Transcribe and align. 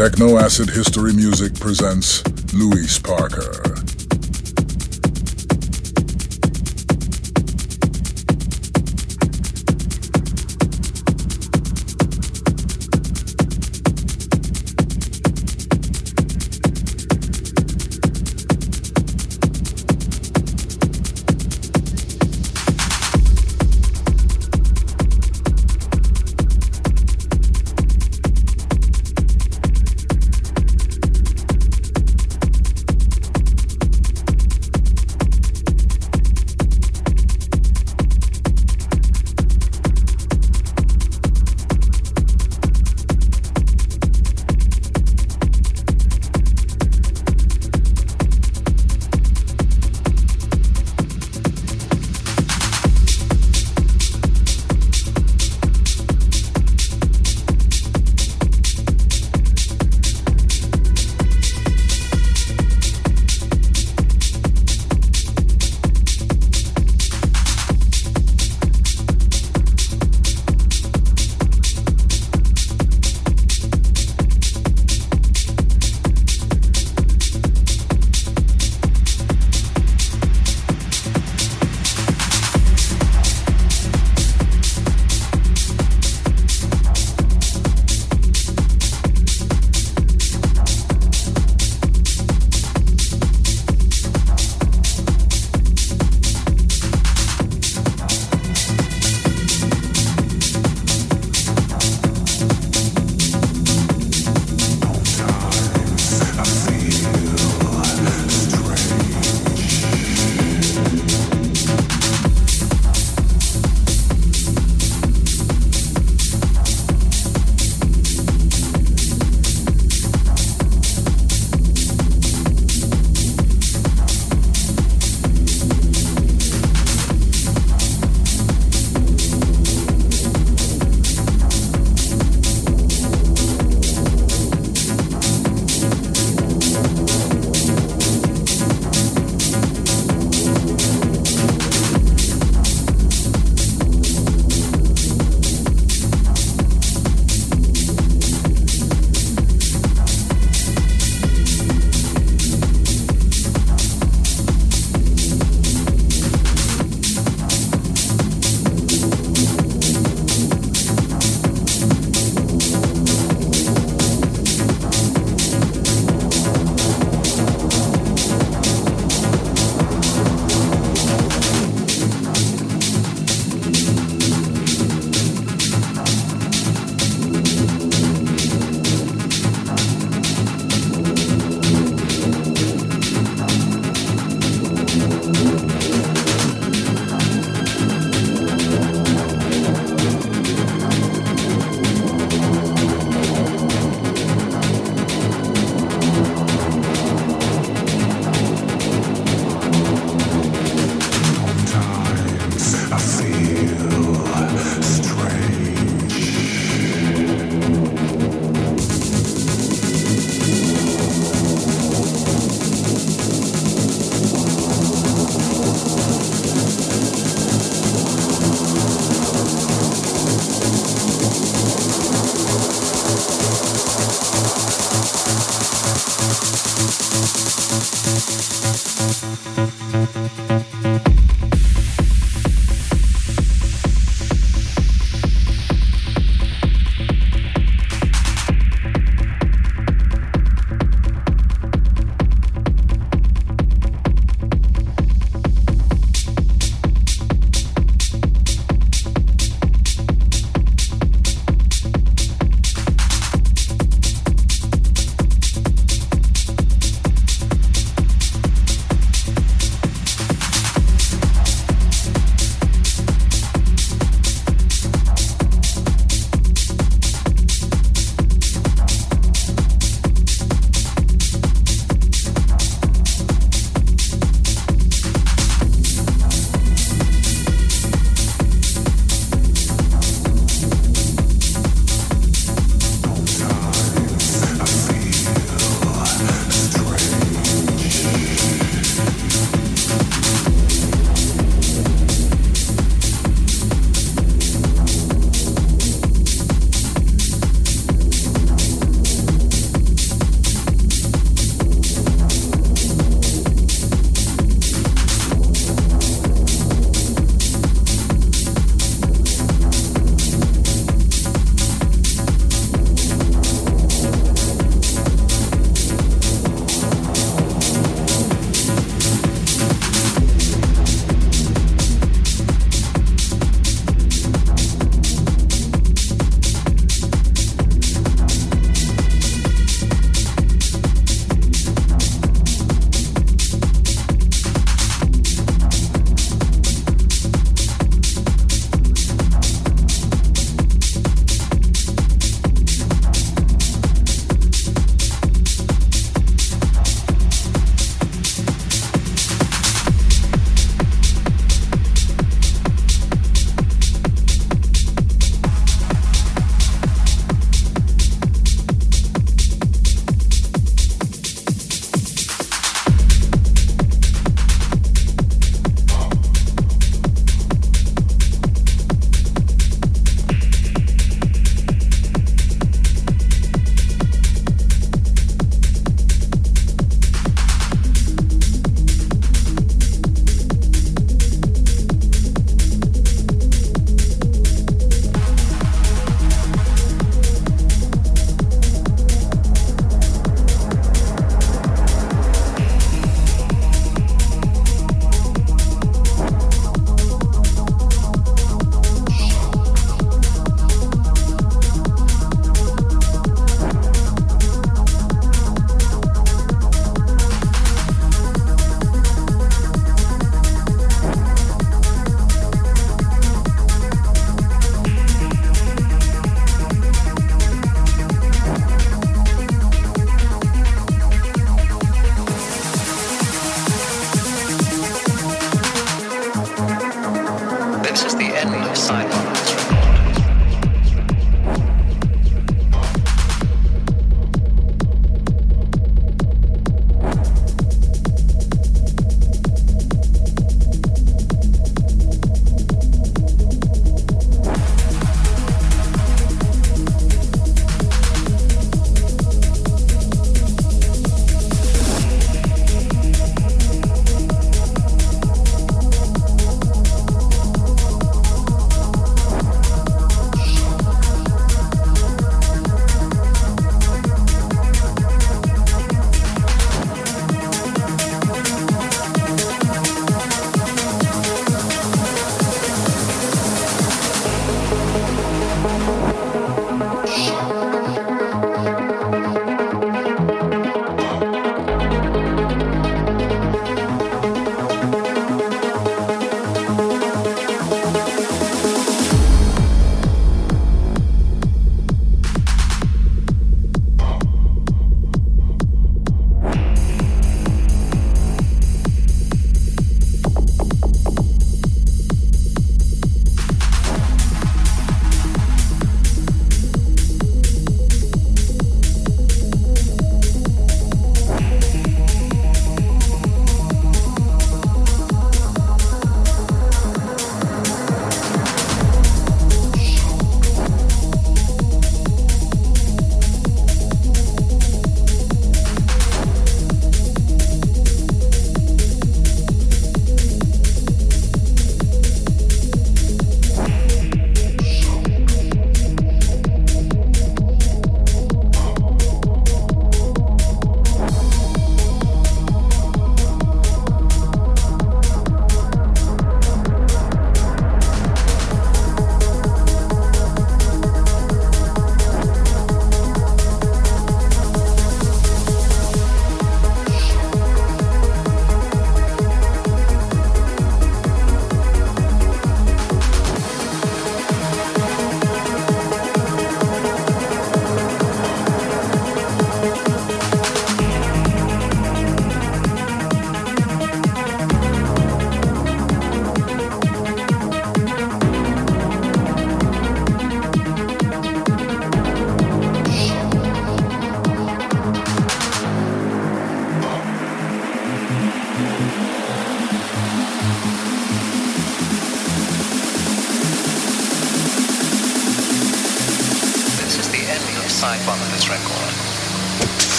Techno 0.00 0.38
Acid 0.38 0.70
History 0.70 1.12
Music 1.12 1.52
presents 1.60 2.24
Luis 2.54 2.98
Parker. 2.98 3.89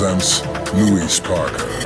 Presents 0.00 0.40
Luis 0.72 1.20
Parker. 1.20 1.79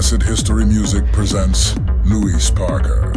Acid 0.00 0.22
History 0.22 0.64
Music 0.64 1.04
presents 1.12 1.76
Luis 2.06 2.50
Parker. 2.50 3.09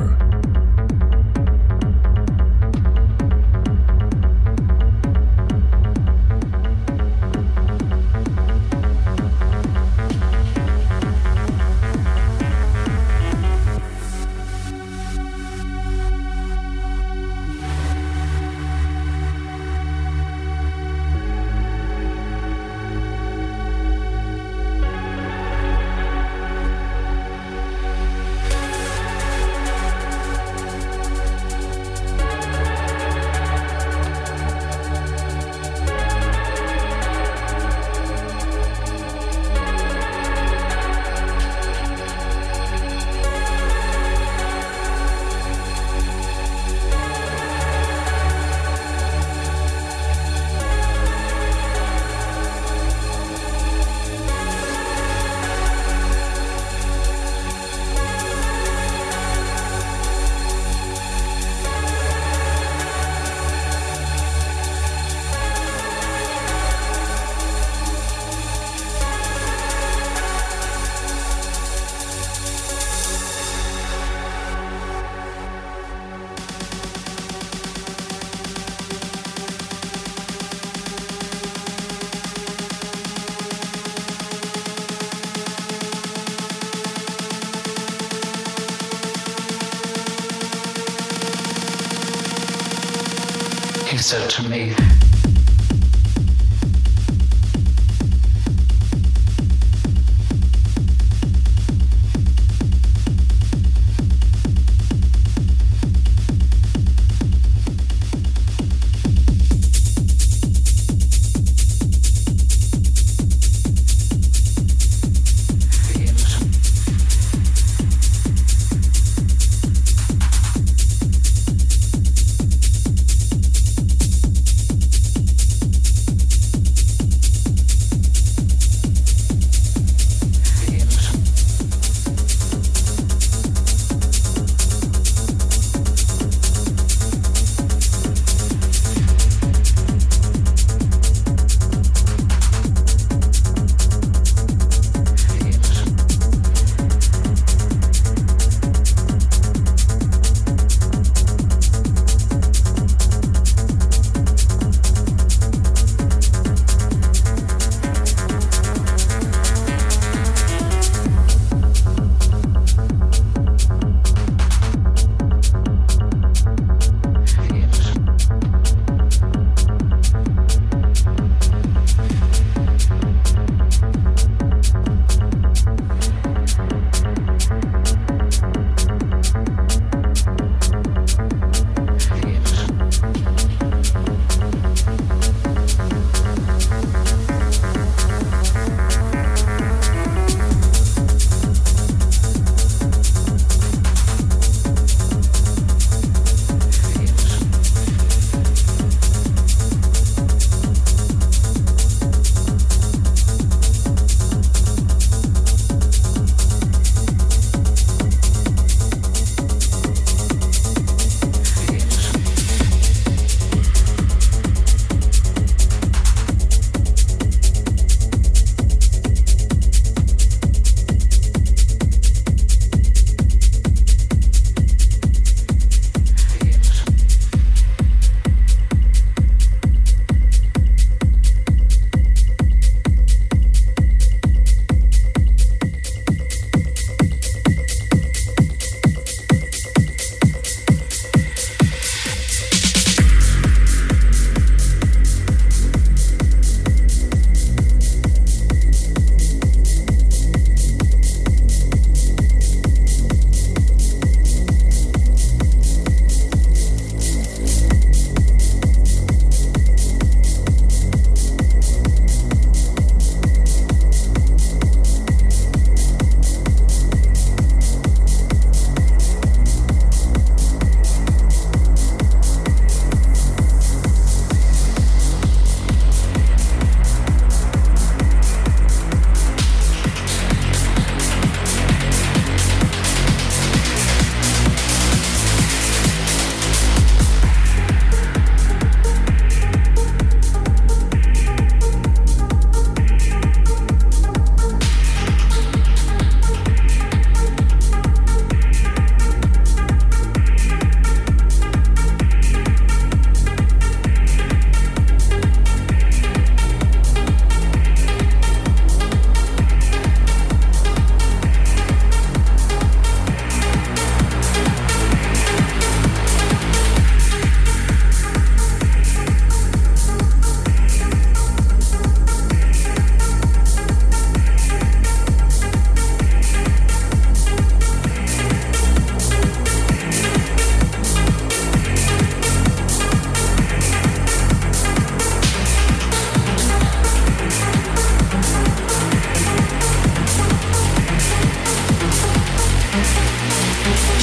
Thank 343.65 343.93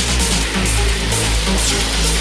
you. 2.14 2.19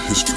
History 0.00 0.31